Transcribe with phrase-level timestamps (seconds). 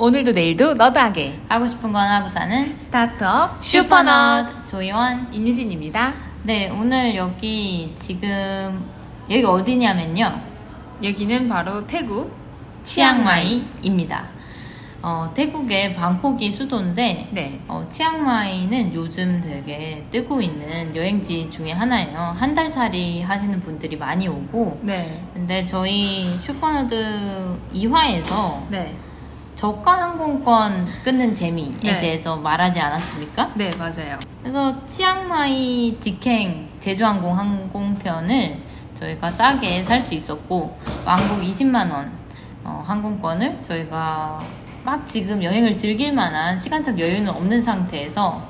[0.00, 6.14] 오늘도 내일도 nerd하게 하고 싶은 건 하고 사는 스타트업 슈퍼너드 조이원 임유진입니다.
[6.44, 8.86] 네 오늘 여기 지금
[9.28, 10.40] 여기 어디냐면요
[11.02, 12.32] 여기는 바로 태국
[12.84, 14.38] 치앙마이입니다.
[15.00, 17.60] 어, 태국의 방콕이 수도인데 네.
[17.68, 22.18] 어, 치앙마이는 요즘 되게 뜨고 있는 여행지 중에 하나예요.
[22.36, 25.22] 한 달 살이 하시는 분들이 많이 오고 네.
[25.34, 28.96] 근데 저희 슈퍼너드 2화에서 네.
[29.58, 31.98] 저가 항공권 끊는 재미에 네.
[31.98, 33.50] 대해서 말하지 않았습니까?
[33.56, 34.16] 네, 맞아요.
[34.40, 38.56] 그래서 치앙마이 직행 제주항공 항공편을
[38.94, 42.12] 저희가 싸게 살 수 있었고 왕복 20만 원
[42.62, 44.40] 어, 항공권을 저희가
[44.84, 48.40] 막 지금 여행을 즐길 만한 시간적 여유는 없는 상태에서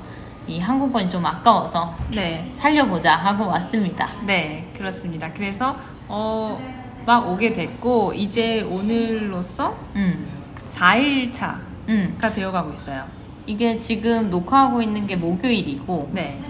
[0.45, 2.51] 이 항공권이 좀 아까워서 네.
[2.53, 4.05] 살려보자 하고 왔습니다.
[4.27, 5.33] 네, 그렇습니다.
[5.33, 5.75] 그래서
[6.07, 6.61] 어,
[7.03, 10.38] 막 오게 됐고 이제 오늘로써 음,
[10.73, 12.17] 4일차가 음.
[12.19, 13.05] 되어가고 있어요.
[13.45, 16.41] 이게 지금 녹화하고 있는 게 목요일이고 네.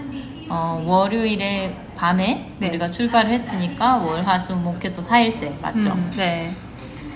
[0.49, 2.69] 어, 월요일에 밤에 네.
[2.69, 5.91] 우리가 출발을 했으니까 월, 화, 수, 목해서 4일째 맞죠?
[5.91, 6.53] 음, 네.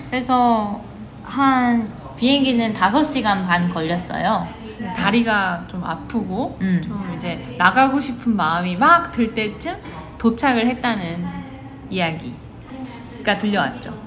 [0.08, 0.80] 그래서
[1.24, 4.46] 한 비행기는 5시간 반 걸렸어요.
[4.96, 6.80] 다리가 좀 아프고 음.
[6.84, 9.76] 좀 이제 나가고 싶은 마음이 막 들 때쯤
[10.18, 11.26] 도착을 했다는
[11.90, 14.03] 이야기가 들려왔죠.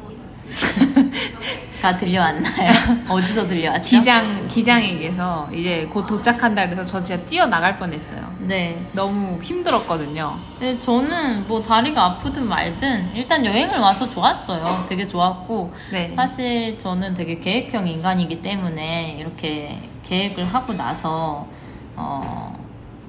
[1.82, 2.72] 가 들려왔나요?
[3.08, 3.98] 어디서 들려왔죠?
[3.98, 8.36] 기장 기장에게서 이제 곧 도착한다 그래서 저 진짜 뛰어 나갈 뻔했어요.
[8.40, 8.84] 네.
[8.94, 10.34] 너무 힘들었거든요.
[10.60, 14.86] 네, 저는 뭐 다리가 아프든 말든 일단 여행을 와서 좋았어요.
[14.90, 16.12] 되게 좋았고 네.
[16.14, 21.48] 사실 저는 되게 계획형 인간이기 때문에 이렇게 계획을 하고 나서
[21.96, 22.57] 어,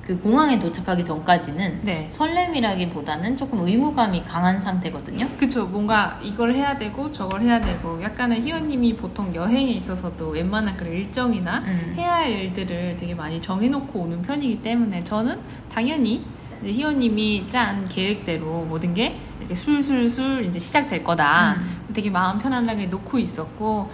[0.08, 2.08] 그 공항에 도착하기 전까지는 네.
[2.08, 5.28] 설렘이라기보다는 조금 의무감이 강한 상태거든요.
[5.36, 5.66] 그쵸.
[5.66, 11.58] 뭔가 이걸 해야 되고 저걸 해야 되고 약간은 희원님이 보통 여행에 있어서도 웬만한 그런 일정이나
[11.58, 11.92] 음.
[11.94, 16.24] 해야 할 일들을 되게 많이 정해놓고 오는 편이기 때문에 저는 당연히
[16.64, 21.56] 희원님이 짠 계획대로 모든 게 이렇게 술술술 이제 시작될 거다.
[21.58, 21.92] 음.
[21.92, 23.90] 되게 마음 편안하게 놓고 있었고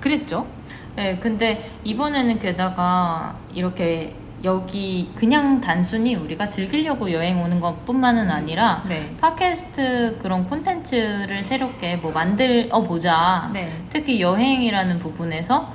[0.00, 0.48] 그랬죠.
[0.96, 8.84] 네, 근데 이번에는 게다가 이렇게 여기 그냥 단순히 우리가 즐기려고 여행 오는 것 뿐만은 아니라
[8.86, 9.14] 네.
[9.20, 13.50] 팟캐스트 그런 콘텐츠를 새롭게 뭐 만들어 보자.
[13.52, 13.68] 네.
[13.90, 15.72] 특히 여행이라는 부분에서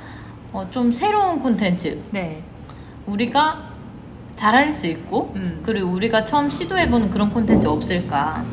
[0.52, 2.02] 어, 좀 새로운 콘텐츠.
[2.12, 2.44] 네.
[3.06, 3.70] 우리가
[4.36, 5.62] 잘할 수 있고, 음.
[5.64, 8.44] 그리고 우리가 처음 시도해보는 그런 콘텐츠 없을까.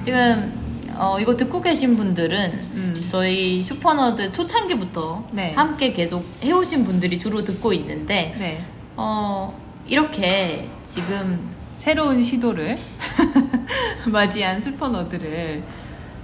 [0.00, 0.52] 지금,
[0.94, 2.94] 어, 이거 듣고 계신 분들은 음.
[3.10, 5.52] 저희 슈퍼너드 초창기부터 네.
[5.52, 8.64] 함께 계속 해오신 분들이 주로 듣고 있는데, 네.
[8.96, 9.54] 어,
[9.86, 12.78] 이렇게 지금 새로운 시도를
[14.08, 15.62] 맞이한 슈퍼너드를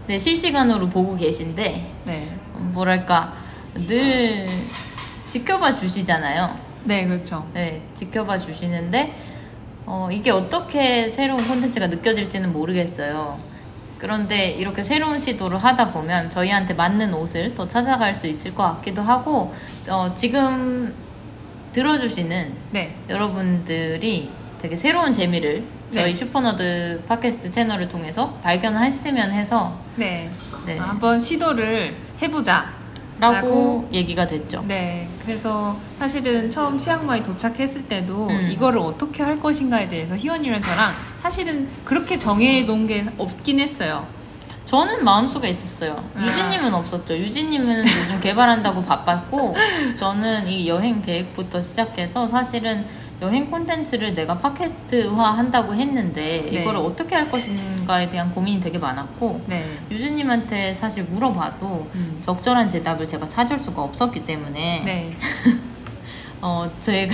[0.06, 2.36] 네, 실시간으로 보고 계신데, 네.
[2.54, 3.34] 뭐랄까,
[3.74, 4.46] 늘
[5.26, 6.58] 지켜봐 주시잖아요.
[6.84, 7.46] 네, 그렇죠.
[7.52, 9.14] 네, 지켜봐 주시는데,
[9.86, 13.38] 어, 이게 어떻게 새로운 콘텐츠가 느껴질지는 모르겠어요.
[13.98, 19.02] 그런데 이렇게 새로운 시도를 하다 보면 저희한테 맞는 옷을 더 찾아갈 수 있을 것 같기도
[19.02, 19.54] 하고,
[19.88, 20.92] 어, 지금
[21.72, 22.94] 들어주시는 네.
[23.08, 26.14] 여러분들이 되게 새로운 재미를 저희 네.
[26.14, 30.30] 슈퍼너드 팟캐스트 채널을 통해서 발견했으면 해서, 네.
[30.64, 30.78] 네.
[30.78, 32.82] 아, 한번 시도를 해보자.
[33.20, 34.64] 라고 얘기가 됐죠.
[34.66, 35.08] 네.
[35.22, 38.48] 그래서 사실은 처음 치앙마이 도착했을 때도 음.
[38.50, 44.08] 이거를 어떻게 할 것인가에 대해서 희원이랑 저랑 사실은 그렇게 정해 놓은 게 없긴 했어요.
[44.72, 46.02] 저는 마음속에 있었어요.
[46.14, 46.26] 아.
[46.26, 47.14] 유진님은 없었죠.
[47.14, 49.54] 유진님은 요즘 개발한다고 바빴고,
[49.94, 52.86] 저는 이 여행 계획부터 시작해서 사실은
[53.20, 56.62] 여행 콘텐츠를 내가 팟캐스트화 한다고 했는데, 네.
[56.62, 59.62] 이걸 어떻게 할 것인가에 대한 고민이 되게 많았고, 네.
[59.90, 62.20] 유진님한테 사실 물어봐도 음.
[62.22, 65.10] 적절한 대답을 제가 찾을 수가 없었기 때문에, 네.
[66.40, 67.12] 어, 제가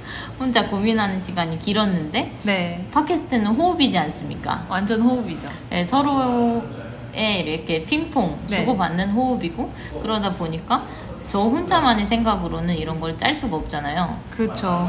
[0.40, 2.86] 혼자 고민하는 시간이 길었는데, 네.
[2.90, 4.64] 팟캐스트는 호흡이지 않습니까?
[4.70, 5.46] 완전 호흡이죠.
[5.68, 6.64] 네, 서로
[7.16, 8.60] 의 이렇게 핑퐁 네.
[8.60, 10.84] 주고받는 호흡이고 그러다 보니까
[11.28, 14.18] 저 혼자만의 생각으로는 이런 걸 짤 수가 없잖아요.
[14.30, 14.88] 그렇죠.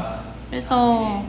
[0.50, 1.22] 그래서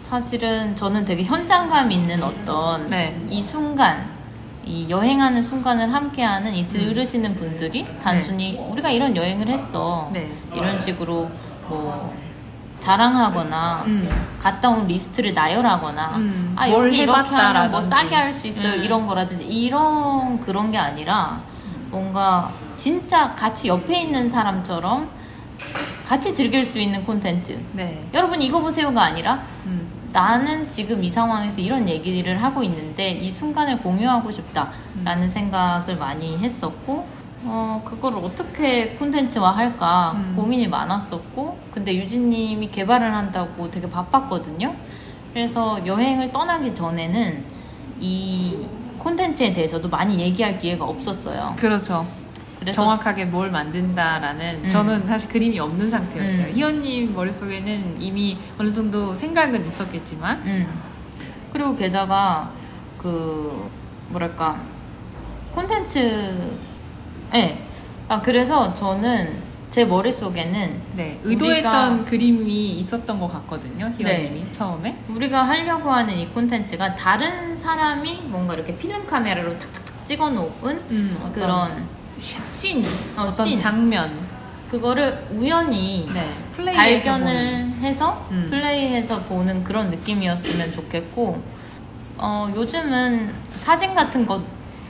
[0.00, 3.16] 사실은 저는 되게 현장감 있는 어떤 네.
[3.30, 4.10] 이 순간
[4.64, 10.30] 이 여행하는 순간을 함께하는 이 들으시는 분들이 단순히 우리가 이런 여행을 했어 네.
[10.54, 11.30] 이런 식으로
[11.68, 12.14] 뭐
[12.82, 14.08] 자랑하거나 음.
[14.40, 17.80] 갔다 온 리스트를 나열하거나 음, 아뭘 여기 이렇게 하면 뭐.
[17.80, 18.82] 싸게 할 수 있어요 음.
[18.84, 21.40] 이런 거라든지 이런 그런 게 아니라
[21.90, 25.08] 뭔가 진짜 같이 옆에 있는 사람처럼
[26.08, 28.04] 같이 즐길 수 있는 콘텐츠 네.
[28.12, 29.88] 여러분 이거 보세요가 아니라 음.
[30.12, 37.06] 나는 지금 이 상황에서 이런 얘기를 하고 있는데 이 순간을 공유하고 싶다라는 생각을 많이 했었고
[37.44, 40.34] 어, 그걸 어떻게 콘텐츠화 할까 음.
[40.36, 44.74] 고민이 많았었고, 근데 유진님이 개발을 한다고 되게 바빴거든요.
[45.32, 47.44] 그래서 여행을 떠나기 전에는
[48.00, 48.66] 이
[48.98, 51.54] 콘텐츠에 대해서도 많이 얘기할 기회가 없었어요.
[51.58, 52.06] 그렇죠.
[52.60, 54.68] 그래서 정확하게 뭘 만든다라는 음.
[54.68, 56.46] 저는 사실 그림이 없는 상태였어요.
[56.46, 56.52] 음.
[56.54, 60.66] 희원님 머릿속에는 이미 어느 정도 생각은 있었겠지만 음.
[61.52, 62.52] 그리고 게다가
[62.98, 63.68] 그
[64.10, 64.60] 뭐랄까
[65.52, 66.52] 콘텐츠
[67.34, 67.58] 예.
[68.08, 73.90] 아 그래서 저는 제 머릿속에는 네, 의도했던 우리가- 그림이 있었던 것 같거든요.
[73.96, 74.98] 희원님이 처음에.
[75.08, 81.30] 우리가 하려고 하는 이 콘텐츠가 다른 사람이 뭔가 이렇게 필름 카메라로 탁탁탁 찍어 놓은 음,
[81.34, 81.86] 그런
[82.18, 82.84] 시- 씬,
[83.16, 83.56] 어, 어떤 씬.
[83.56, 84.10] 장면,
[84.70, 86.28] 그거를 우연히 네,
[86.74, 87.72] 발견을 보는.
[87.80, 88.48] 해서 음.
[88.50, 91.42] 플레이해서 보는 그런 느낌이었으면 좋겠고
[92.18, 94.42] 어, 요즘은 사진 같은 것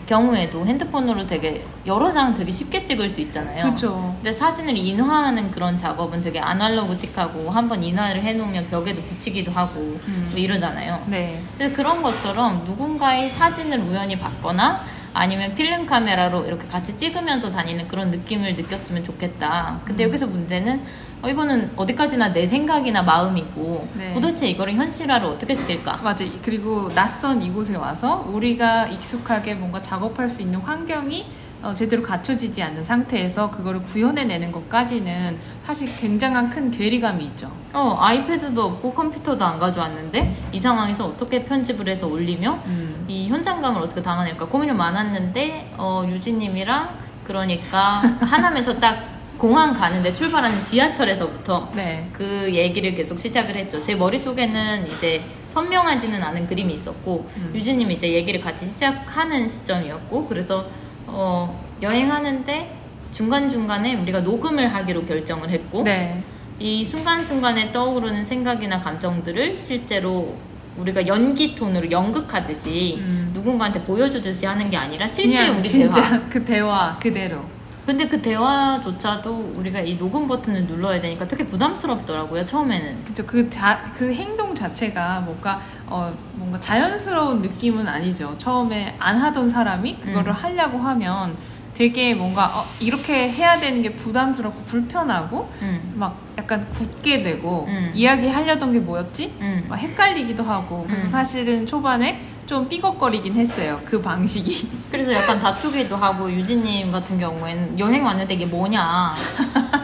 [0.06, 3.64] 경우에도 핸드폰으로 되게 여러 장 되게 쉽게 찍을 수 있잖아요.
[3.64, 4.12] 그렇죠.
[4.16, 10.28] 근데 사진을 인화하는 그런 작업은 되게 아날로그틱하고 한번 인화를 해놓으면 벽에도 붙이기도 하고 음.
[10.31, 11.04] 뭐 이러잖아요.
[11.06, 14.84] 네, 근데 그런 것처럼 누군가의 사진을 우연히 봤거나
[15.14, 19.81] 아니면 필름 카메라로 이렇게 같이 찍으면서 다니는 그런 느낌을 느꼈으면 좋겠다.
[19.84, 20.08] 근데 음.
[20.08, 20.82] 여기서 문제는
[21.22, 24.12] 어, 이거는 어디까지나 내 생각이나 마음이고 네.
[24.12, 25.98] 도대체 이거를 현실화를 어떻게 시킬까?
[26.02, 26.24] 맞아.
[26.42, 31.26] 그리고 낯선 이곳에 와서 우리가 익숙하게 뭔가 작업할 수 있는 환경이
[31.62, 37.52] 어, 제대로 갖춰지지 않는 상태에서 그거를 구현해내는 것까지는 사실 굉장한 큰 괴리감이 있죠.
[37.72, 43.04] 어 아이패드도 없고 컴퓨터도 안 가져왔는데 이 상황에서 어떻게 편집을 해서 올리며 음.
[43.06, 51.68] 이 현장감을 어떻게 담아낼까 고민이 많았는데 어, 유진님이랑 그러니까 하남에서 딱 공항 가는데 출발하는 지하철에서부터
[51.74, 52.08] 네.
[52.12, 53.82] 그 얘기를 계속 시작을 했죠.
[53.82, 57.52] 제 머릿속에는 이제 선명하지는 않은 그림이 있었고 음.
[57.52, 60.68] 유진님이 이제 얘기를 같이 시작하는 시점이었고 그래서
[61.08, 62.78] 어, 여행하는데
[63.12, 66.22] 중간중간에 우리가 녹음을 하기로 결정을 했고 네.
[66.60, 70.36] 이 순간순간에 떠오르는 생각이나 감정들을 실제로
[70.76, 73.32] 우리가 연기 톤으로 연극하듯이 음.
[73.34, 76.20] 누군가한테 보여주듯이 하는 게 아니라 실제 우리 진짜 대화.
[76.30, 77.62] 그 대화 그대로.
[77.84, 83.05] 근데 그 대화조차도 우리가 이 녹음 버튼을 눌러야 되니까 되게 부담스럽더라고요 처음에는.
[83.05, 83.26] 그죠.
[83.26, 88.37] 그, 자, 그 행동 자체가 뭔가, 어, 뭔가 자연스러운 느낌은 아니죠.
[88.38, 90.32] 처음에 안 하던 사람이 그거를 음.
[90.32, 91.37] 하려고 하면
[91.75, 97.90] 되게 뭔가, 어, 이렇게 해야 되는 게 부담스럽고 불편하고, 음, 막 약간 굳게 되고, 음.
[97.94, 99.35] 이야기 하려던 게 뭐였지?
[99.40, 99.64] 음.
[99.69, 101.11] 막 헷갈리기도 하고, 그래서 음.
[101.11, 103.80] 사실은 초반에 좀 삐걱거리긴 했어요.
[103.84, 104.68] 그 방식이.
[104.90, 109.14] 그래서 약간 다투기도 하고 유진님 같은 경우에는 여행 왔는데 이게 뭐냐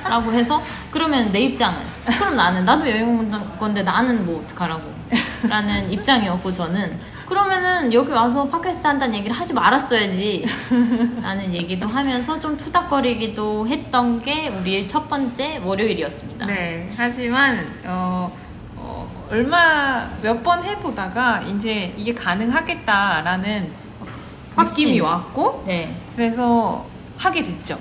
[0.05, 1.79] 라고 해서 그러면 내 입장은
[2.19, 4.83] 그럼 나는 나도 여행 온 건데 나는 뭐 어떡하라고
[5.49, 10.45] 라는 입장이었고 저는 그러면은 여기 와서 팟캐스트 한다는 얘기를 하지 말았어야지
[11.23, 16.89] 라는 얘기도 하면서 좀 투닥거리기도 했던 게 우리의 첫 번째 월요일이었습니다 네.
[16.97, 18.48] 하지만, 어, 어,
[19.31, 23.71] 얼마, 몇 번 해보다가 이제 이게 가능하겠다라는
[24.57, 24.85] 확신.
[24.87, 25.95] 느낌이 왔고, 네.
[26.17, 26.87] 그래서
[27.19, 27.79] 하게 됐죠.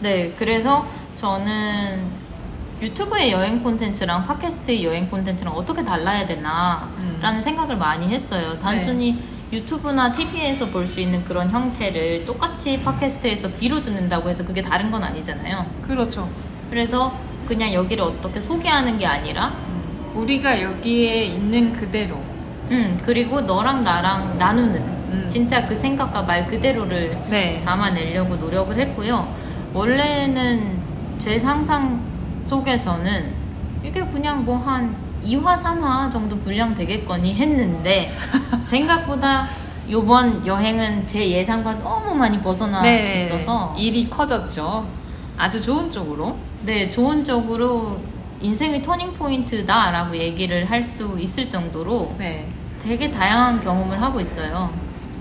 [0.00, 0.86] 네, 그래서
[1.16, 2.06] 저는
[2.80, 7.18] 유튜브의 여행 콘텐츠랑 팟캐스트의 여행 콘텐츠랑 어떻게 달라야 되나 음.
[7.20, 8.56] 라는 생각을 많이 했어요.
[8.60, 9.20] 단순히
[9.52, 15.02] 유튜브나 TV에서 볼 수 있는 그런 형태를 똑같이 팟캐스트에서 귀로 듣는다고 해서 그게 다른 건
[15.02, 15.66] 아니잖아요.
[15.82, 16.30] 그렇죠.
[16.70, 17.12] 그래서
[17.48, 19.67] 그냥 여기를 어떻게 소개하는 게 아니라 음,
[20.18, 22.16] 우리가 여기에 있는 그대로.
[22.70, 25.24] 음, 그리고 너랑 나랑 나누는 음.
[25.28, 27.62] 진짜 그 생각과 말 그대로를 네.
[27.64, 29.32] 담아내려고 노력을 했고요.
[29.72, 30.78] 원래는
[31.18, 32.02] 제 상상
[32.42, 33.32] 속에서는
[33.84, 34.94] 이게 그냥 뭐한
[35.24, 38.12] 2화, 3화 정도 분량 되겠거니 했는데
[38.62, 39.48] 생각보다
[39.90, 43.24] 요번 여행은 제 예상과 너무 많이 벗어나 네.
[43.24, 44.86] 있어서 일이 커졌죠.
[45.36, 46.36] 아주 좋은 쪽으로.
[46.64, 47.98] 네, 좋은 쪽으로
[48.40, 52.46] 인생의 터닝 포인트다라고 얘기를 할 수 있을 정도로 네.
[52.78, 54.72] 되게 다양한 경험을 하고 있어요.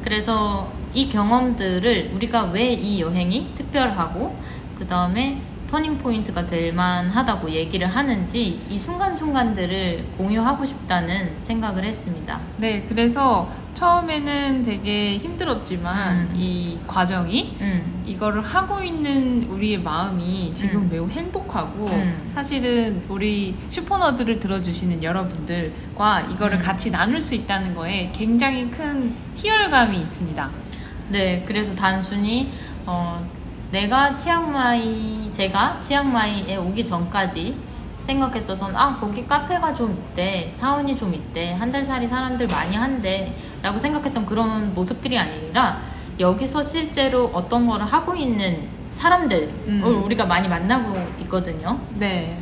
[0.03, 4.35] 그래서 이 경험들을 우리가 왜 이 여행이 특별하고
[4.77, 12.39] 그 다음에 터닝 포인트가 될 만하다고 얘기를 하는지 이 순간순간들을 공유하고 싶다는 생각을 했습니다.
[12.57, 16.33] 네, 그래서 처음에는 되게 힘들었지만 음.
[16.35, 20.89] 이 과정이 음, 이거를 하고 있는 우리의 마음이 지금 음.
[20.89, 22.31] 매우 행복하고 음.
[22.33, 26.63] 사실은 우리 슈퍼너드를 들어주시는 여러분들과 이거를 음.
[26.63, 30.49] 같이 나눌 수 있다는 거에 굉장히 큰 희열감이 있습니다.
[31.09, 32.51] 네, 그래서 단순히
[32.87, 33.23] 어,
[33.69, 37.55] 내가 치앙마이 제가 치앙마이에 오기 전까지
[38.07, 43.33] 생각했었던 아 거기 카페가 좀 있대 사원이 좀 있대 한 달 살이 사람들 많이 한대
[43.61, 45.79] 라고 생각했던 그런 모습들이 아니라
[46.17, 50.01] 여기서 실제로 어떤 거를 하고 있는 사람들을 음.
[50.05, 51.77] 우리가 많이 만나고 있거든요.
[51.95, 52.37] 네.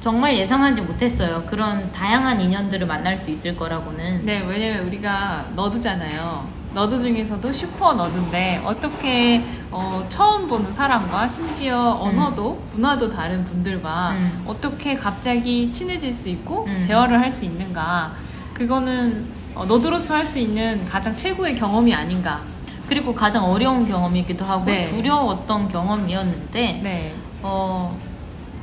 [0.00, 1.44] 정말 예상하지 못했어요.
[1.46, 4.24] 그런 다양한 인연들을 만날 수 있을 거라고는.
[4.24, 6.48] 네, 왜냐면 우리가 너드잖아요.
[6.76, 14.44] 너드 중에서도 슈퍼 너드인데 어떻게 어, 처음 보는 사람과 심지어 언어도 문화도 다른 분들과 음.
[14.46, 16.84] 어떻게 갑자기 친해질 수 있고 음.
[16.86, 18.12] 대화를 할 수 있는가
[18.52, 22.42] 그거는 어, 너드로서 할 수 있는 가장 최고의 경험이 아닌가
[22.90, 24.82] 그리고 가장 어려운 경험이기도 하고 네.
[24.82, 27.98] 두려웠던 경험이었는데 네 어,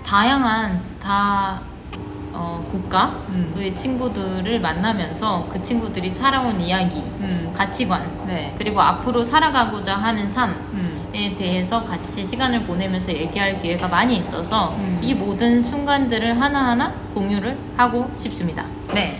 [0.05, 1.62] 다양한 다
[2.34, 3.72] 어, 국가의 음.
[3.72, 7.54] 친구들을 만나면서 그 친구들이 살아온 이야기, 음.
[7.56, 8.56] 가치관, 네.
[8.58, 11.36] 그리고 앞으로 살아가고자 하는 삶에 음.
[11.38, 15.00] 대해서 같이 시간을 보내면서 얘기할 기회가 많이 있어서 음.
[15.02, 18.66] 이 모든 순간들을 하나하나 공유를 하고 싶습니다.
[18.94, 19.20] 네.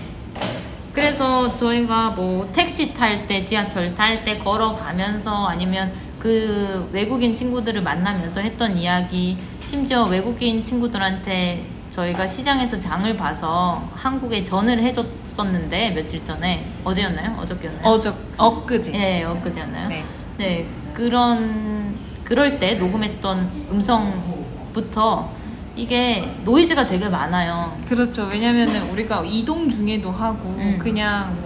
[0.92, 8.42] 그래서 저희가 뭐 택시 탈 때, 지하철 탈 때 걸어가면서 아니면 그 외국인 친구들을 만나면서
[8.42, 17.38] 했던 이야기, 심지어 외국인 친구들한테 저희가 시장에서 장을 봐서 한국에 전을 해줬었는데 며칠 전에 어제였나요?
[17.40, 17.86] 어저께였나요?
[17.88, 18.94] 어저 엊그제.
[18.96, 19.90] 예, 엊그제였나요?
[19.90, 20.04] 네.
[20.38, 25.30] 네, 그런 그럴 때 녹음했던 음성부터
[25.76, 27.78] 이게 노이즈가 되게 많아요.
[27.88, 28.28] 그렇죠.
[28.32, 30.80] 왜냐면은 우리가 이동 중에도 하고 음.
[30.82, 31.43] 그냥 뭐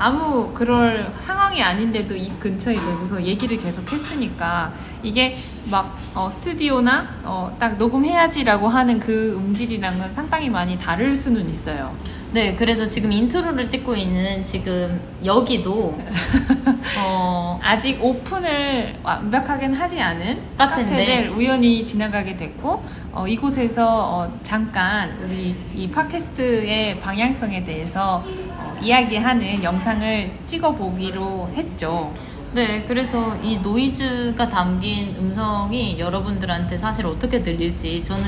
[0.00, 5.36] 아무 그럴 상황이 아닌데도 이 근처에 대고서 얘기를 계속 했으니까 이게
[5.70, 11.94] 막 어, 스튜디오나 어, 딱 녹음해야지라고 하는 그 음질이랑은 상당히 많이 다를 수는 있어요.
[12.32, 15.98] 네, 그래서 지금 인트로를 찍고 있는 지금 여기도
[16.98, 20.90] 어, 아직 오픈을 완벽하게는 하지 않은 카페인데.
[20.92, 28.49] 카페를 우연히 지나가게 됐고 어, 이곳에서 어, 잠깐 우리 이 팟캐스트의 방향성에 대해서 어,
[28.82, 32.12] 이야기하는 영상을 찍어보기로 했죠.
[32.52, 38.22] 네, 그래서 이 노이즈가 담긴 음성이 여러분들한테 사실 어떻게 들릴지 저는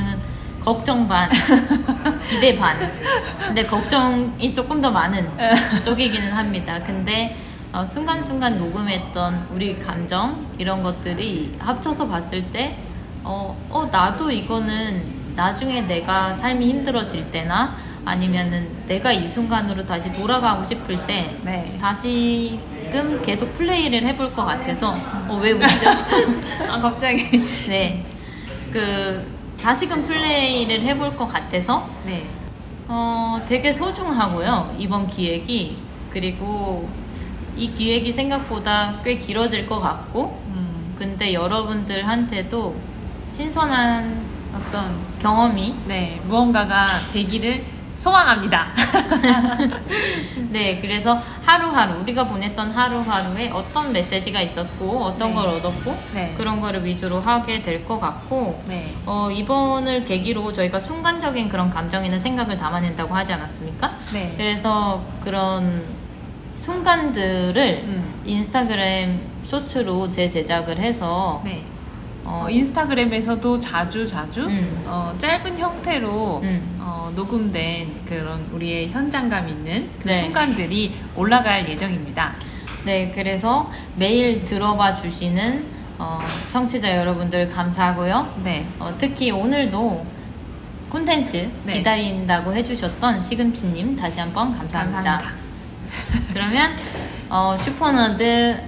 [0.61, 1.29] 걱정 반,
[2.31, 2.77] 기대 반.
[3.39, 5.29] 근데 걱정이 조금 더 많은
[5.83, 6.81] 쪽이기는 합니다.
[6.85, 7.37] 근데
[7.73, 12.77] 어, 순간순간 녹음했던 우리 감정 이런 것들이 합쳐서 봤을 때
[13.25, 15.03] 어, 어 나도 이거는
[15.35, 21.77] 나중에 내가 삶이 힘들어질 때나 아니면은 내가 이 순간으로 다시 돌아가고 싶을 때 네.
[21.81, 24.95] 다시금 계속 플레이를 해볼 것 같아서
[25.29, 25.91] 어, 왜 웃죠?
[26.69, 27.25] 아 갑자기.
[27.69, 28.05] 네,
[28.73, 29.25] 그
[29.61, 32.27] 다시금 플레이를 해볼 것 같아서 네.
[32.89, 35.77] 어, 되게 소중하고요 이번 기획이
[36.11, 36.89] 그리고
[37.57, 42.75] 이 기획이 생각보다 꽤 길어질 것 같고 음, 근데 여러분들한테도
[43.31, 44.21] 신선한
[44.55, 46.21] 어떤 경험이 네.
[46.27, 47.65] 무언가가 되기를
[48.03, 48.67] 소망합니다.
[50.51, 55.35] 네, 그래서 하루하루 우리가 보냈던 하루하루에 어떤 메시지가 있었고 어떤 네.
[55.37, 56.35] 걸 얻었고 네.
[56.37, 58.95] 그런 거를 위주로 하게 될 것 같고 네.
[59.07, 63.93] 어, 이번을 계기로 저희가 순간적인 그런 감정이나 생각을 담아낸다고 하지 않았습니까?
[64.13, 64.35] 네.
[64.37, 65.83] 그래서 그런
[66.55, 68.23] 순간들을 음.
[68.25, 71.65] 인스타그램 쇼츠로 재제작을 해서 네.
[72.25, 74.83] 어, 어, 인스타그램에서도 자주 자주 음.
[74.87, 76.79] 어, 짧은 형태로 음.
[76.81, 80.23] 어, 녹음된 그런 우리의 현장감 있는 그 네.
[80.23, 82.35] 순간들이 올라갈 예정입니다.
[82.85, 85.65] 네, 그래서 매일 들어봐 주시는
[85.99, 88.41] 어, 청취자 여러분들 감사하고요.
[88.45, 88.67] 네.
[88.79, 90.05] 어, 특히 오늘도
[90.91, 91.79] 콘텐츠 네.
[91.79, 95.03] 기다린다고 해주셨던 시금치님 다시 한번 감사합니다.
[95.03, 95.33] 감사합니다.
[96.33, 96.73] 그러면
[97.29, 98.63] 어, 슈퍼너드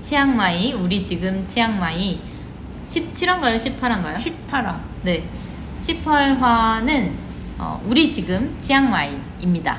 [0.00, 2.20] 치앙마이 우리 지금 치앙마이
[2.88, 3.56] 17화인가요?
[3.56, 4.14] 18화인가요?
[4.14, 4.76] 18화.
[5.02, 5.22] 네.
[5.80, 7.10] 18화는
[7.58, 9.78] 어, 우리 지금 치앙마이입니다.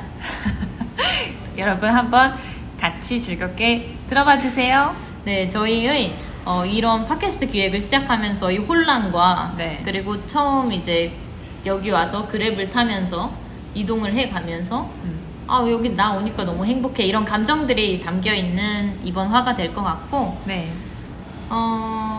[1.58, 2.36] 여러분 한번
[2.80, 4.96] 같이 즐겁게 들어봐 주세요.
[5.26, 9.82] 네, 저희의 어, 이런 팟캐스트 기획을 시작하면서 이 혼란과 네.
[9.84, 11.12] 그리고 처음 이제
[11.66, 13.32] 여기 와서 그랩을 타면서
[13.76, 15.20] 이동을 해 가면서 음.
[15.48, 20.40] 아 여기 나 오니까 너무 행복해 이런 감정들이 담겨 있는 이번 화가 될 것 같고
[20.46, 20.72] 네.
[21.50, 22.19] 어,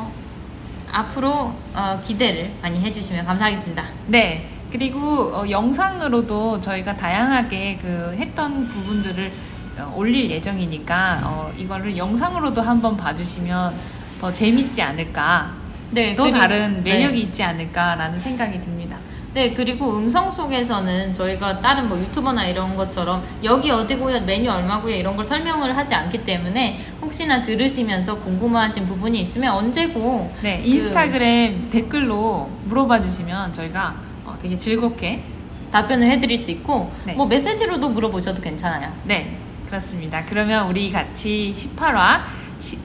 [0.93, 3.85] 앞으로 어, 기대를 많이 해주시면 감사하겠습니다.
[4.09, 4.49] 네.
[4.71, 9.33] 그리고 어, 영상으로도 저희가 다양하게 그 했던 부분들을
[9.79, 13.75] 어, 올릴 예정이니까 어, 이거를 영상으로도 한번 봐주시면
[14.21, 15.53] 더 재밌지 않을까.
[15.91, 17.21] 네, 또 그리고- 다른 매력이 네.
[17.21, 18.97] 있지 않을까라는 생각이 듭니다.
[19.33, 25.15] 네, 그리고 음성 속에서는 저희가 다른 뭐 유튜버나 이런 것처럼 여기 어디고요, 메뉴 얼마고요 이런
[25.15, 32.51] 걸 설명을 하지 않기 때문에 혹시나 들으시면서 궁금하신 부분이 있으면 언제고 네, 그- 인스타그램 댓글로
[32.65, 33.95] 물어봐 주시면 저희가
[34.25, 35.23] 어, 되게 즐겁게
[35.71, 37.13] 답변을 해드릴 수 있고 네.
[37.15, 38.93] 뭐 메시지로도 물어보셔도 괜찮아요.
[39.05, 39.37] 네,
[39.69, 40.25] 그렇습니다.
[40.25, 42.21] 그러면 우리 같이 18화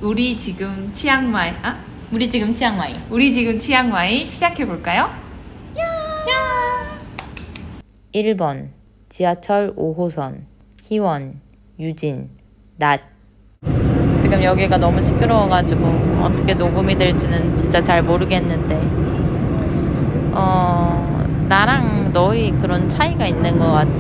[0.02, 1.76] 우리 지금 치앙마이 아
[2.12, 2.96] 우리 지금 치앙마이.
[3.10, 5.25] 우리 지금 치앙마이 시작해 볼까요?
[8.16, 8.70] 1번
[9.10, 10.44] 지하철 5호선
[10.84, 11.42] 희원
[11.78, 12.30] 유진
[12.78, 13.02] 낮
[14.22, 15.86] 지금 여기가 너무 시끄러워가지고
[16.22, 18.80] 어떻게 녹음이 될지는 진짜 잘 모르겠는데
[20.34, 23.94] 어 나랑 너희 그런 차이가 있는 것 같아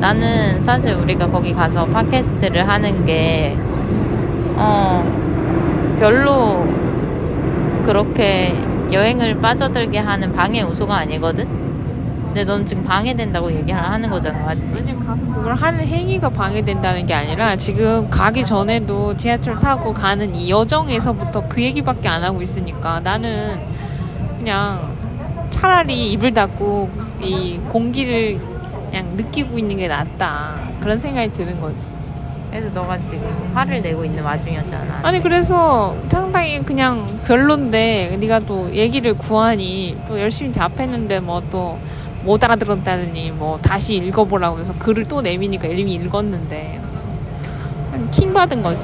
[0.00, 3.56] 나는 사실 우리가 거기 가서 팟캐스트를 하는 게
[4.56, 5.02] 어,
[5.98, 6.66] 별로
[7.86, 8.52] 그렇게
[8.92, 11.69] 여행을 빠져들게 하는 방해 요소가 아니거든?
[12.30, 14.76] 근데 넌 지금 방해된다고 얘기하는 거잖아, 맞지?
[14.76, 20.48] 아니 가서 그걸 하는 행위가 방해된다는 게 아니라 지금 가기 전에도 지하철 타고 가는 이
[20.48, 23.58] 여정에서부터 그 얘기밖에 안 하고 있으니까 나는
[24.38, 24.94] 그냥
[25.50, 26.88] 차라리 입을 닫고
[27.20, 28.40] 이 공기를
[28.90, 31.78] 그냥 느끼고 있는 게 낫다 그런 생각이 드는 거지.
[32.48, 35.00] 그래서 너가 지금 화를 내고 있는 와중이었잖아.
[35.02, 41.78] 아니 그래서 상당히 그냥 별론데 네가 또 얘기를 구하니 또 열심히 답했는데 뭐또
[42.22, 46.80] 못 알아들었다느니 뭐 다시 읽어보라고 해서 글을 또 내미니까 이미 읽었는데
[48.12, 48.80] 킹 받은 거지.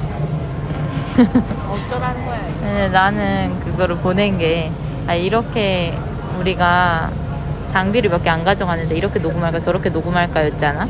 [1.17, 2.39] 어쩌라는 거야.
[2.59, 4.71] 근데 나는 그거를 보낸 게,
[5.07, 5.97] 아, 이렇게
[6.39, 7.11] 우리가
[7.69, 10.87] 장비를 몇 개 안 가져가는데 이렇게 녹음할까 저렇게 녹음할까였잖아?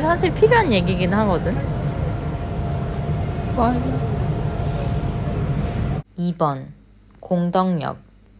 [0.00, 1.56] 사실 필요한 얘기긴 하거든?
[3.56, 3.78] 맞아.
[6.18, 6.66] 2번
[7.20, 7.96] 공덕역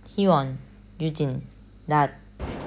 [0.06, 0.58] 희원
[1.00, 1.42] 유진
[1.86, 2.10] 낮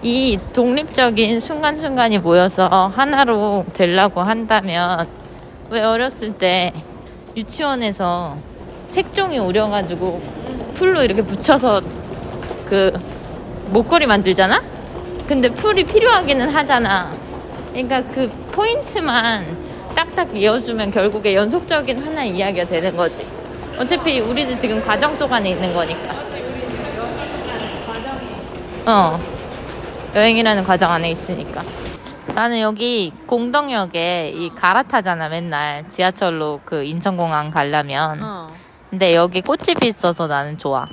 [0.04, 5.08] 이 독립적인 순간순간이 모여서 하나로 되려고 한다면
[5.70, 6.72] 왜 어렸을 때
[7.36, 8.38] 유치원에서
[8.90, 10.22] 색종이 오려가지고
[10.76, 11.82] 풀로 이렇게 붙여서
[12.66, 12.94] 그
[13.70, 14.64] 목걸이 만들잖아?
[15.28, 17.12] 근데 풀이 필요하기는 하잖아.
[17.72, 19.46] 그러니까 그 포인트만
[19.96, 23.26] 딱딱 이어주면 결국에 연속적인 하나의 이야기가 되는 거지.
[23.78, 26.16] 어차피 우리도 지금 과정 속 안에 있는 거니까.
[28.86, 29.37] 어.
[30.18, 31.62] 여행이라는 과정 안에 있으니까.
[32.34, 35.88] 나는 여기 공덕역에 이 갈아타잖아, 맨날.
[35.90, 38.24] 지하철로 그 인천공항 가려면.
[38.24, 38.48] 어.
[38.90, 40.88] 근데 여기 꽃집이 있어서 나는 좋아.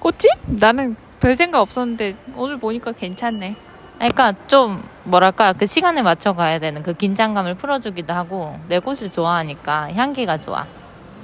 [0.00, 0.30] 꽃집?
[0.44, 3.56] 나는 별 생각 없었는데 오늘 보니까 괜찮네.
[3.96, 9.94] 그러니까 좀 뭐랄까 그 시간에 맞춰 가야 되는 그 긴장감을 풀어주기도 하고 내 꽃을 좋아하니까
[9.94, 10.66] 향기가 좋아.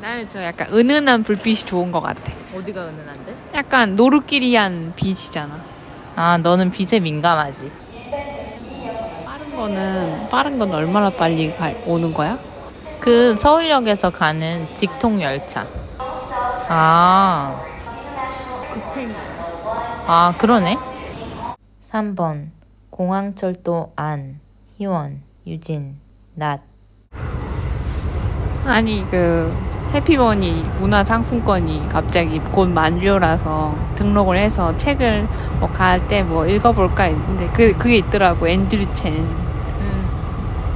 [0.01, 2.33] 나는 저 약간 은은한 불빛이 좋은 것 같아.
[2.57, 3.35] 어디가 은은한데?
[3.55, 5.74] 약간 노루끼리한 빛이잖아.
[6.17, 7.71] 아 너는 빛에 민감하지.
[9.25, 12.39] 빠른 거는 빠른 건 얼마나 빨리 갈- 오는 거야?
[13.01, 15.67] 그 서울역에서 가는 직통 열차.
[16.69, 17.61] 아.
[20.07, 20.77] 아 그러네.
[21.91, 22.51] 3번
[22.91, 24.41] 공항철도 안
[24.77, 25.99] 희원 유진
[26.35, 26.61] 낮.
[28.67, 29.53] 아니 그
[29.95, 35.27] 해피버니 문화상품권이 갑자기 곧 만료라서 등록을 해서 책을
[35.61, 40.09] 뭐 갈 때 뭐 읽어볼까 했는데 그 그게 있더라고 앤드류 음.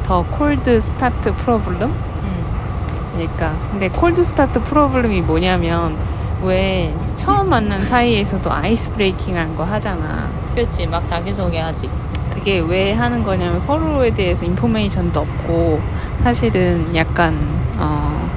[0.02, 3.10] 첸 The Cold Start Problem 음.
[3.12, 5.96] 그러니까 근데 Cold Start Problem이 뭐냐면
[6.42, 10.30] 왜 처음 만난 사이에서도 ice breaking하는 거 하잖아.
[10.54, 11.90] 그렇지 막 자기소개하지.
[12.30, 15.80] 그게 왜 하는 거냐면 서로에 대해서 information도 없고
[16.22, 17.36] 사실은 약간
[17.76, 18.27] 어,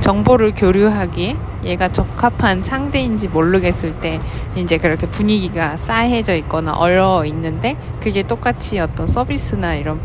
[0.00, 4.20] 정보를 교류하기에 얘가 적합한 상대인지 모르겠을 때
[4.56, 10.00] 이제 그렇게 분위기가 싸해져 있거나 얼어 있는데 그게 똑같이 어떤 서비스나 이런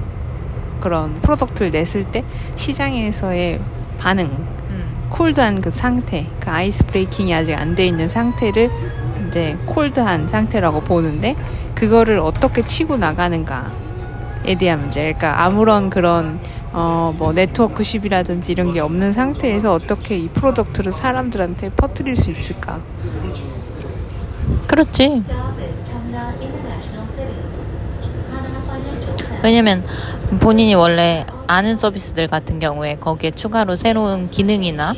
[0.82, 2.24] 그런 product를 냈을 때
[2.56, 3.62] 시장에서의
[4.00, 5.08] 반응 음.
[5.10, 8.70] cold한 그 상태, 그 ice breaking이 아직 안 돼 있는 상태를
[9.28, 11.36] 이제 cold한 상태라고 보는데
[11.76, 13.72] 그거를 어떻게 치고 나가는가
[14.46, 15.02] 에 대한 문제.
[15.02, 16.40] 그러니까 아무런 그런
[16.74, 22.82] 어 뭐 networkship이라든지 이런 게 없는 상태에서 어떻게 이 product를 사람들한테 퍼뜨릴 수 있을까?
[24.68, 25.24] 그렇지.
[29.44, 29.84] 왜냐면
[30.40, 34.96] 본인이 원래 아는 서비스들 같은 경우에 거기에 추가로 새로운 기능이나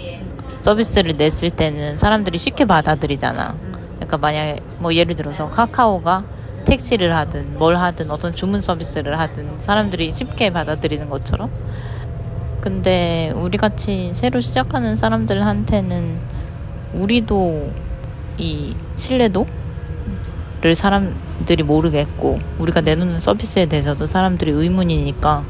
[0.61, 3.55] 서비스를 냈을 때는 사람들이 쉽게 받아들이잖아.
[3.95, 6.23] 그러니까 만약에 뭐 예를 들어서 카카오가
[6.65, 11.51] 택시를 하든 뭘 하든 어떤 주문 서비스를 하든 사람들이 쉽게 받아들이는 것처럼.
[12.61, 16.17] 근데 우리 같이 새로 시작하는 사람들한테는
[16.93, 17.71] 우리도
[18.37, 19.45] 이 신뢰도
[20.61, 25.43] 를 사람들이 모르겠고 우리가 내놓는 서비스에 대해서도 사람들이 의문이니까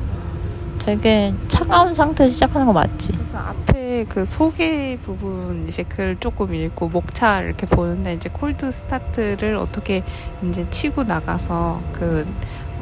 [0.86, 3.12] 되게 차가운 상태에서 시작하는 거 맞지?
[3.12, 9.58] 그래서 앞에 그 소개 부분 이제 글 조금 읽고 목차 이렇게 보는데 이제 콜드 스타트를
[9.58, 10.04] 어떻게
[10.43, 12.28] 이제 치고 나가서 그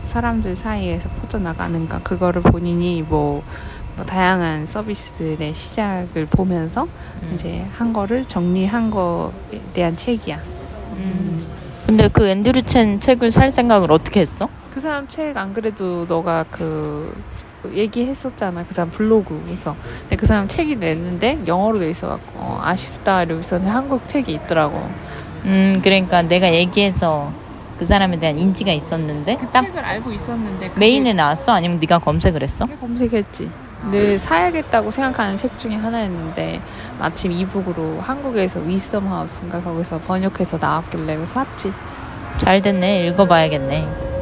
[0.05, 3.43] 사람들 사이에서 퍼져 나가는가 그거를 본인이 뭐
[3.95, 6.87] 뭐 다양한 서비스들의 시작을 보면서
[7.21, 7.31] 음.
[7.33, 10.39] 이제 한 거를 정리한 거에 대한 책이야.
[10.97, 11.45] 음.
[11.85, 14.49] 근데 그 앤드류 첸 책을 살 생각을 어떻게 했어?
[14.71, 17.15] 그 사람 책 안 그래도 너가 그
[17.73, 18.65] 얘기했었잖아.
[18.67, 19.75] 그 사람 블로그에서.
[20.01, 24.87] 근데 그 사람 책이 냈는데 영어로 돼 있어갖고 어, 아쉽다 이러면서 한국 책이 있더라고.
[25.45, 27.31] 음, 그러니까 내가 얘기해서
[27.79, 31.51] 그 사람에 대한 인지가 있었는데 그 딱 책을 알고 있었는데 그게 메인에 나왔어?
[31.53, 32.65] 아니면 네가 검색을 했어?
[32.65, 33.49] 검색했지.
[33.91, 36.61] 늘 사야겠다고 생각하는 책 중에 하나였는데
[36.99, 41.73] 마침 e-book으로 한국에서 위스덤 하우스인가 거기서 번역해서 나왔길래 샀지.
[42.37, 43.07] 잘 됐네.
[43.07, 44.12] 읽어봐야겠네.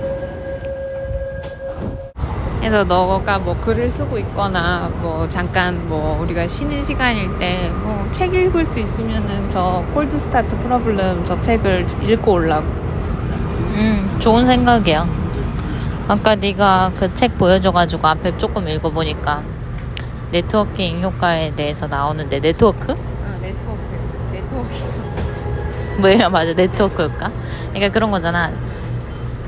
[2.62, 8.34] 그래서 너가 뭐 글을 쓰고 있거나 뭐 잠깐 뭐 우리가 쉬는 시간일 때 뭐 책
[8.36, 12.66] 읽을 수 있으면은 저 Cold Start Problem 저 책을 읽고 올라고.
[12.68, 15.08] 음, 좋은 생각이야.
[16.10, 19.42] 아까 네가 그 책 보여줘가지고 앞에 조금 읽어보니까
[20.32, 22.92] 네트워킹 효과에 대해서 나오는데 네트워크?
[22.92, 23.80] 아, 네트워크.
[24.34, 24.70] 네트워크.
[26.00, 27.32] 뭐야 맞아 네트워크 효과?
[27.70, 28.52] 그러니까 그런 거잖아.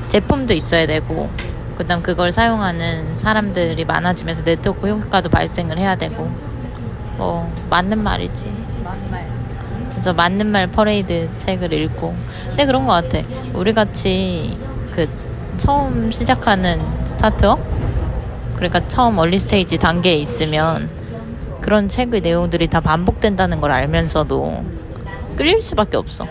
[0.07, 1.29] 제품도 있어야 되고
[1.77, 6.29] 그다음 그걸 사용하는 사람들이 많아지면서 네트워크 효과도 발생을 해야 되고.
[7.17, 8.51] 뭐 맞는 말이지.
[9.91, 12.15] 그래서 맞는 말 퍼레이드 책을 읽고.
[12.49, 13.19] 근데 그런 것 같아.
[13.53, 14.57] 우리 같이
[14.95, 15.07] 그
[15.57, 17.59] 처음 시작하는 스타트업?
[18.55, 20.89] 그러니까 처음 얼리 스테이지 단계에 있으면
[21.61, 24.63] 그런 책의 내용들이 다 반복된다는 걸 알면서도
[25.37, 26.27] 끌릴 수밖에 없어.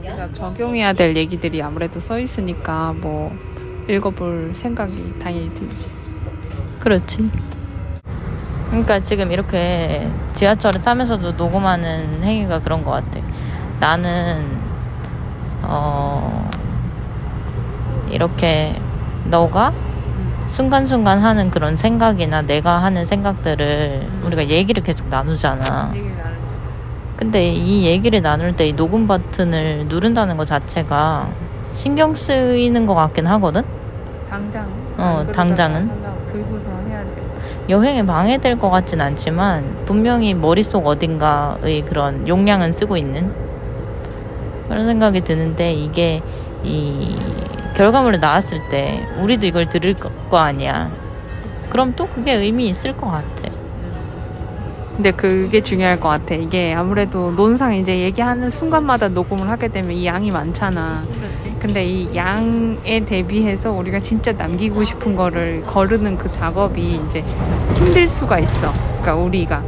[0.00, 3.32] 우리가 적용해야 될 얘기들이 아무래도 써 있으니까 뭐
[3.88, 5.90] 읽어볼 생각이 당연히 들지.
[6.80, 7.30] 그렇지
[8.68, 13.20] 그러니까 지금 이렇게 지하철을 타면서도 녹음하는 행위가 그런 것 같아
[13.80, 14.44] 나는
[15.62, 16.48] 어
[18.10, 18.74] 이렇게
[19.24, 19.72] 너가
[20.48, 25.92] 순간순간 하는 그런 생각이나 내가 하는 생각들을 우리가 얘기를 계속 나누잖아.
[27.16, 31.30] 근데 이 얘기를 나눌 때 이 녹음 버튼을 누른다는 것 자체가
[31.76, 33.62] 신경 쓰이는 것 같긴 하거든?
[34.30, 34.66] 당장.
[34.96, 35.90] 어, 당장은?
[36.32, 37.10] 들고서 해야 돼.
[37.68, 43.30] 여행에 방해될 것 같진 않지만 분명히 머릿속 어딘가의 그런 용량은 쓰고 있는
[44.68, 46.22] 그런 생각이 드는데 이게
[46.64, 47.18] 이
[47.74, 50.90] 결과물이 나왔을 때 우리도 이걸 들을 거, 거 아니야.
[51.68, 53.50] 그럼 또 그게 의미 있을 것 같아.
[54.96, 56.34] 근데 그게 중요할 것 같아.
[56.34, 61.02] 이게 아무래도 논상 이제 얘기하는 순간마다 녹음을 하게 되면 이 양이 많잖아.
[61.60, 67.20] 근데 이 양에 대비해서 우리가 진짜 남기고 싶은 거를 거르는 그 작업이 이제
[67.76, 68.72] 힘들 수가 있어.
[69.00, 69.58] 그러니까 우리가.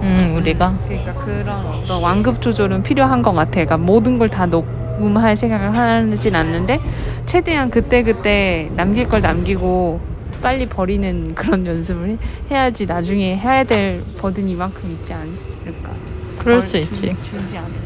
[0.00, 3.50] 음, 우리가 그러니까 그런 어떤 완급 조절은 필요한 것 같아.
[3.50, 6.80] 그러니까 모든 걸 다 녹음할 생각을 하진 않는데
[7.26, 10.00] 최대한 그때 그때 남길 걸 남기고
[10.40, 12.18] 빨리 버리는 그런 연습을 해-
[12.50, 15.92] 해야지 나중에 해야 될 버든이 이만큼 있지 않을까.
[16.38, 17.00] 그럴 덜수 줄- 있지.
[17.30, 17.78] 줄지 않을까.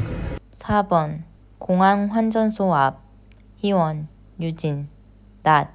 [0.61, 1.21] 4번
[1.59, 3.02] 공항 환전소 앞
[3.63, 4.09] 희원
[4.41, 4.89] 유진
[5.45, 5.69] 낮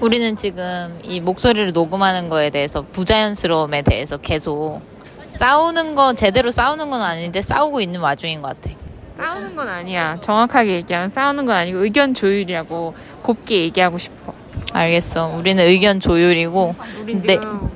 [0.00, 4.80] 우리는 지금 이 목소리를 녹음하는 거에 대해서 부자연스러움에 대해서 계속
[5.26, 8.76] 싸우는 거 제대로 싸우는 건 아닌데 싸우고 있는 와중인 것 같아.
[9.16, 10.18] 싸우는 건 아니야.
[10.20, 14.34] 정확하게 얘기하면 싸우는 건 아니고 의견 조율이라고 곱게 얘기하고 싶어.
[14.72, 15.28] 알겠어.
[15.28, 16.74] 우리는 의견 조율이고
[17.06, 17.18] 네.
[17.20, 17.70] 지금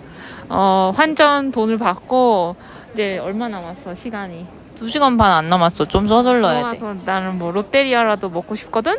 [0.49, 2.57] 어, 환전 돈을 받고
[2.93, 4.47] 이제 얼마 남았어 시간이.
[4.77, 5.87] 2시간 반 안 남았어.
[5.87, 6.79] 좀 서둘러야 돼.
[7.07, 8.97] 나는 뭐 롯데리아라도 먹고 싶거든.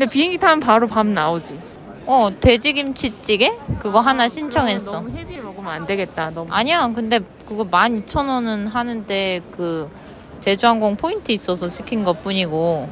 [0.00, 0.06] 음.
[0.06, 1.60] 근데 비행기 타면 바로 밥 나오지.
[2.06, 3.52] 어, 돼지김치찌개?
[3.78, 4.92] 그거 하나 신청했어.
[4.92, 6.30] 너무 헤비 먹으면 안 되겠다.
[6.30, 6.48] 너무.
[6.50, 6.88] 아니야.
[6.88, 9.90] 근데 그거 12,000원은 하는데 그
[10.40, 12.88] 제주항공 포인트 있어서 시킨 것 뿐이고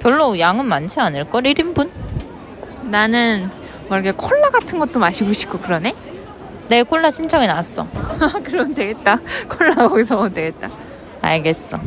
[0.00, 1.42] 별로 양은 많지 않을걸?
[1.42, 1.90] 1인분?
[2.84, 3.50] 나는
[3.88, 5.94] 뭐 이렇게 콜라 같은 것도 마시고 싶고 그러네.
[6.68, 7.86] 내 콜라 신청해 놨어.
[8.44, 9.20] 그럼 되겠다.
[9.48, 10.70] 콜라 거기서 되겠다.
[11.20, 11.78] 알겠어.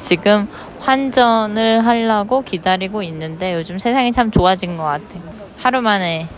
[0.00, 0.48] 지금
[0.86, 5.04] 환전을 하려고 기다리고 있는데 요즘 세상이 참 좋아진 것 같아.
[5.58, 6.28] 하루 만에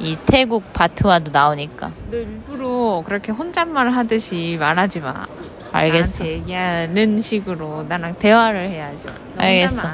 [0.00, 1.92] 이 태국 바트와도 나오니까.
[2.10, 5.26] 너 일부러 그렇게 혼잣말 하듯이 말하지 마.
[5.70, 6.24] 알겠어.
[6.24, 9.06] 나한테 얘기하는 식으로 나랑 대화를 해야지.
[9.36, 9.88] 너 알겠어.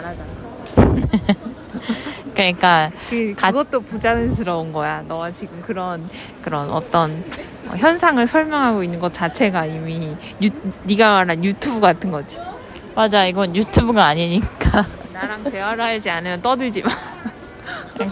[2.35, 5.03] 그러니까 그, 가- 그것도 부자연스러운 거야.
[5.07, 6.09] 너가 지금 그런
[6.43, 7.23] 그런 어떤
[7.69, 10.49] 어, 현상을 설명하고 있는 것 자체가 이미 유,
[10.85, 12.39] 네가 말한 유튜브 같은 거지.
[12.99, 14.85] 맞아 이건 유튜브가 아니니까.
[15.13, 16.91] 나랑 대화를 하지 않으면 떠들지 마.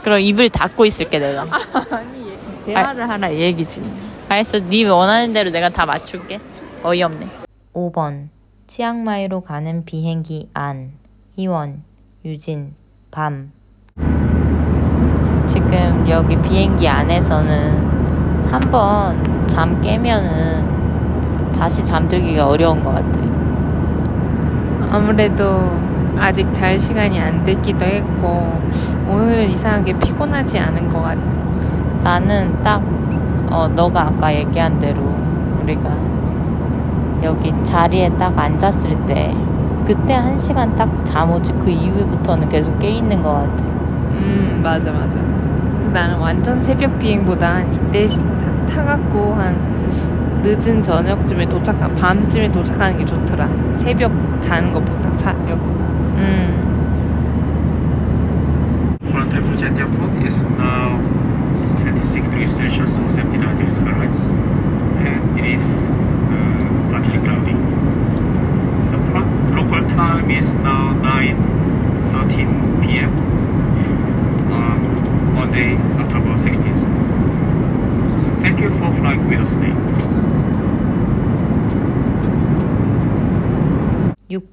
[0.05, 1.43] 그럼 입을 닫고 있을게 내가.
[1.91, 2.33] 아니
[2.65, 3.83] 대화를 하라 이 얘기지.
[4.29, 4.61] 알겠어.
[4.69, 6.39] 네 원하는 대로 내가 다 맞출게.
[6.85, 7.29] 어이없네.
[7.75, 8.29] 5번.
[8.69, 10.93] 치앙마이로 가는 비행기 안.
[11.37, 11.83] 희원.
[12.25, 12.77] 유진.
[13.11, 13.51] 밤.
[15.49, 23.36] 지금 여기 비행기 안에서는 한 번 잠 깨면은 다시 잠들기가 어려운 것 같아.
[24.91, 25.71] 아무래도
[26.19, 28.53] 아직 잘 시간이 안 됐기도 했고
[29.09, 31.21] 오늘 이상하게 피곤하지 않은 것 같아.
[32.03, 32.83] 나는 딱
[33.51, 35.03] 어, 너가 아까 얘기한 대로
[35.63, 35.91] 우리가
[37.23, 39.35] 여기 자리에 딱 앉았을 때
[39.87, 43.65] 그때 한 시간 딱 잠 오지 그 이후부터는 계속 깨 있는 것 같아.
[43.65, 45.19] 음 맞아 맞아.
[45.77, 48.07] 그래서 나는 완전 새벽 비행보다 한 이때
[48.69, 49.57] 타갖고 한
[50.43, 53.49] 늦은 저녁쯤에 도착한 밤쯤에 도착하는 게 좋더라.
[53.77, 55.33] 새벽 자는 것보다 자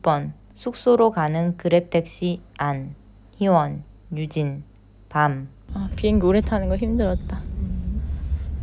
[0.04, 2.94] 6번 숙소로 가는 그랩 택시 안
[3.32, 3.84] 희원
[4.16, 4.64] 유진
[5.10, 5.48] 밤.
[5.74, 7.42] 아, 비행기 오래 타는 거 힘들었다.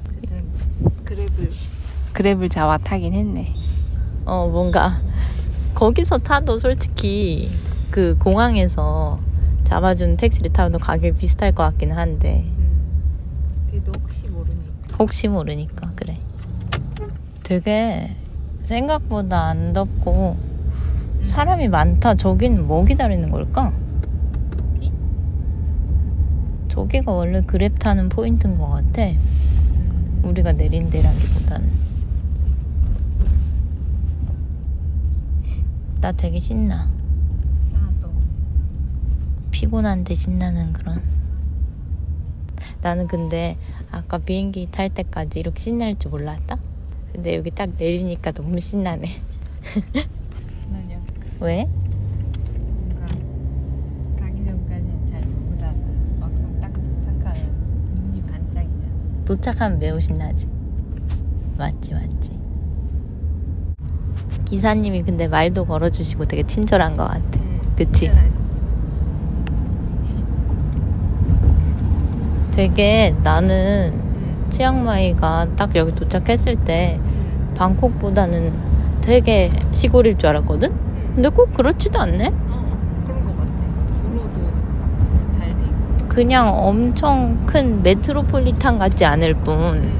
[0.06, 0.44] 어쨌든
[1.04, 1.50] 그랩을
[2.12, 3.52] 그랩을 잡아 타긴 했네.
[4.26, 5.00] 어 뭔가
[5.74, 7.50] 거기서 타도 솔직히
[7.90, 9.18] 그 공항에서
[9.64, 12.44] 잡아준 택시를 타도 가격이 비슷할 것 같긴 한데
[13.70, 14.96] 그래도 혹시 모르니까.
[14.98, 16.18] 혹시 모르니까 그래.
[17.42, 18.14] 되게
[18.64, 20.49] 생각보다 안 덥고
[21.24, 22.14] 사람이 많다.
[22.14, 23.72] 저긴 뭐 기다리는 걸까?
[26.68, 29.02] 저기가 원래 그랩 타는 포인트인 것 같아.
[30.22, 31.70] 우리가 내린 데라기보다는.
[36.00, 36.88] 나 되게 신나.
[37.72, 38.12] 나도.
[39.50, 41.02] 피곤한데 신나는 그런.
[42.82, 43.58] 나는 근데
[43.90, 46.56] 아까 비행기 탈 때까지 이렇게 신날 줄 몰랐다?
[47.12, 49.20] 근데 여기 딱 내리니까 너무 신나네.
[51.40, 51.66] 왜?
[52.44, 53.06] 뭔가
[54.18, 55.74] 가기 전까지는 잘 모르다가
[56.18, 57.42] 막상 딱 도착하면
[57.94, 58.92] 눈이 반짝이잖아.
[59.24, 60.48] 도착하면 매우 신나지.
[61.56, 62.38] 맞지, 맞지.
[64.44, 67.40] 기사님이 근데 말도 걸어주시고 되게 친절한 것 같아.
[67.76, 68.10] 그치?
[72.50, 73.94] 되게 나는
[74.50, 77.00] 치앙마이가 딱 여기 도착했을 때
[77.54, 78.52] 방콕보다는
[79.00, 80.89] 되게 시골일 줄 알았거든?
[81.14, 82.28] 근데 꼭 그렇지도 않네?
[82.28, 83.52] 어, 그런 것 같아.
[84.02, 84.50] 도로도
[85.32, 86.08] 잘 되고.
[86.08, 89.90] 그냥 엄청 큰 메트로폴리탄 같지 않을 뿐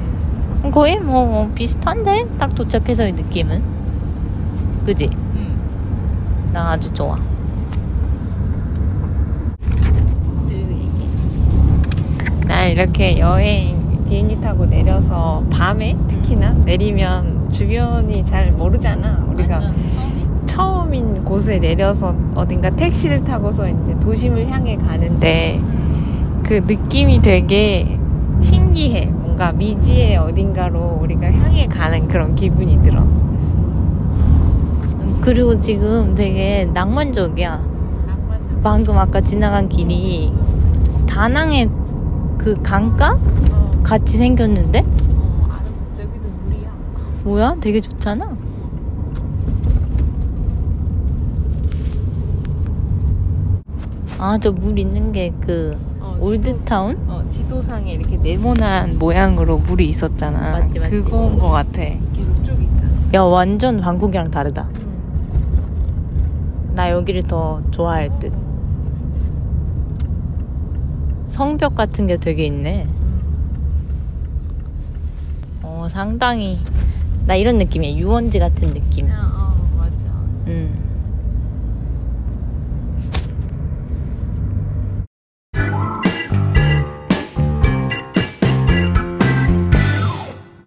[0.71, 2.27] 거의 뭐 비슷한데?
[2.37, 3.63] 딱 도착해서의 느낌은
[4.85, 5.09] 그지?
[5.35, 5.55] 응.
[6.53, 7.17] 나 아주 좋아
[12.47, 19.25] 난 이렇게 여행 비행기 타고 내려서 밤에 특히나 내리면 주변이 잘 모르잖아.
[19.29, 19.71] 우리가
[20.91, 25.61] 처음인 곳에 내려서 어딘가 택시를 타고서 이제 도심을 향해 가는데
[26.43, 27.97] 그 느낌이 되게
[28.41, 29.05] 신기해.
[29.05, 33.07] 뭔가 미지의 어딘가로 우리가 향해 가는 그런 기분이 들어.
[35.21, 37.63] 그리고 지금 되게 낭만적이야
[38.61, 40.33] 방금 아까 지나간 길이
[41.07, 41.69] 다낭의
[42.37, 43.17] 그 강가?
[43.51, 44.83] 어, 같이 생겼는데?
[45.15, 45.61] 어.
[47.23, 47.55] 뭐야?
[47.61, 48.40] 되게 좋잖아.
[54.21, 56.97] 아, 저 물 있는 게그 어, 올드타운?
[57.07, 60.59] 어, 지도상에 이렇게 네모난 모양으로 물이 있었잖아.
[60.59, 60.91] 맞지, 맞지.
[60.91, 61.81] 그거인 것 같아.
[61.81, 62.91] 계속 쭉 있잖아.
[63.15, 64.69] 야, 완전 방콕이랑 다르다.
[66.75, 68.31] 나 여기를 더 좋아할 듯.
[71.25, 72.87] 성벽 같은 게 되게 있네.
[75.63, 76.59] 어, 상당히.
[77.25, 77.97] 나 이런 느낌이야.
[77.97, 79.07] 유원지 같은 느낌.
[79.09, 79.93] 어, 맞아.
[80.47, 80.80] 음.